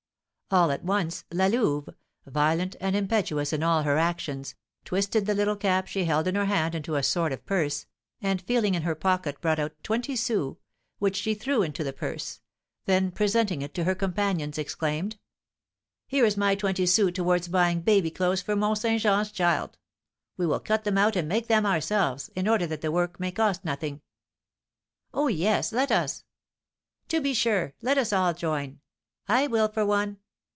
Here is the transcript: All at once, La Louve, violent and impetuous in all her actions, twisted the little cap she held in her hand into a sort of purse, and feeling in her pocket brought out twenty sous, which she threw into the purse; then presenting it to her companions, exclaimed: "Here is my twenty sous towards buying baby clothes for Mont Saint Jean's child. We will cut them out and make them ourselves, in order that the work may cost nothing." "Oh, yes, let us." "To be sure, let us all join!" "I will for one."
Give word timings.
All 0.53 0.69
at 0.69 0.83
once, 0.83 1.23
La 1.31 1.47
Louve, 1.47 1.87
violent 2.25 2.75
and 2.81 2.93
impetuous 2.93 3.53
in 3.53 3.63
all 3.63 3.83
her 3.83 3.97
actions, 3.97 4.53
twisted 4.83 5.25
the 5.25 5.33
little 5.33 5.55
cap 5.55 5.87
she 5.87 6.03
held 6.03 6.27
in 6.27 6.35
her 6.35 6.43
hand 6.43 6.75
into 6.75 6.95
a 6.95 7.03
sort 7.03 7.31
of 7.31 7.45
purse, 7.45 7.85
and 8.19 8.41
feeling 8.41 8.75
in 8.75 8.81
her 8.81 8.93
pocket 8.93 9.39
brought 9.39 9.59
out 9.59 9.81
twenty 9.81 10.13
sous, 10.13 10.57
which 10.99 11.15
she 11.15 11.33
threw 11.33 11.61
into 11.61 11.85
the 11.85 11.93
purse; 11.93 12.41
then 12.83 13.11
presenting 13.11 13.61
it 13.61 13.73
to 13.75 13.85
her 13.85 13.95
companions, 13.95 14.57
exclaimed: 14.57 15.17
"Here 16.05 16.25
is 16.25 16.35
my 16.35 16.55
twenty 16.55 16.85
sous 16.85 17.13
towards 17.13 17.47
buying 17.47 17.79
baby 17.79 18.11
clothes 18.11 18.41
for 18.41 18.53
Mont 18.57 18.77
Saint 18.77 19.01
Jean's 19.01 19.31
child. 19.31 19.77
We 20.35 20.45
will 20.45 20.59
cut 20.59 20.83
them 20.83 20.97
out 20.97 21.15
and 21.15 21.29
make 21.29 21.47
them 21.47 21.65
ourselves, 21.65 22.29
in 22.35 22.49
order 22.49 22.67
that 22.67 22.81
the 22.81 22.91
work 22.91 23.21
may 23.21 23.31
cost 23.31 23.63
nothing." 23.63 24.01
"Oh, 25.13 25.27
yes, 25.29 25.71
let 25.71 25.93
us." 25.93 26.25
"To 27.07 27.21
be 27.21 27.33
sure, 27.33 27.73
let 27.81 27.97
us 27.97 28.11
all 28.11 28.33
join!" 28.33 28.81
"I 29.29 29.47
will 29.47 29.69
for 29.69 29.85
one." 29.85 30.17